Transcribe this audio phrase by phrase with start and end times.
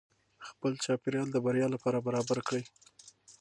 [0.47, 2.63] خپل چاپیریال د بریا لپاره برابر کړئ.